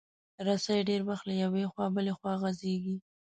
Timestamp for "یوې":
1.43-1.63